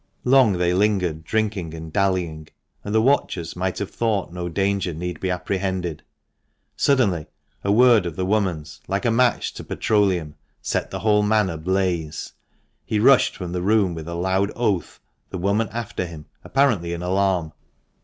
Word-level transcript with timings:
Long 0.23 0.53
they 0.53 0.73
lingered 0.73 1.23
drinking 1.23 1.75
and 1.75 1.93
dallying, 1.93 2.47
and 2.83 2.95
the 2.95 3.03
watchers 3.03 3.55
might 3.55 3.77
have 3.77 3.91
thought 3.91 4.33
no 4.33 4.49
danger 4.49 4.95
need 4.95 5.19
be 5.19 5.29
apprehended. 5.29 6.01
Suddenly 6.75 7.27
a 7.63 7.71
word 7.71 8.07
of 8.07 8.15
the 8.15 8.25
woman's, 8.25 8.81
like 8.87 9.05
a 9.05 9.11
match 9.11 9.53
to 9.53 9.63
petroleum, 9.63 10.33
set 10.59 10.89
the 10.89 11.01
whole 11.01 11.21
man 11.21 11.51
ablaze. 11.51 12.33
He 12.83 12.99
rushed 12.99 13.35
from 13.37 13.51
the 13.51 13.61
room 13.61 13.93
with 13.93 14.07
a 14.07 14.15
loud 14.15 14.51
oath, 14.55 14.99
the 15.29 15.37
woman 15.37 15.69
after 15.69 16.07
him, 16.07 16.25
apparently 16.43 16.93
in 16.93 17.03
alarm. 17.03 17.53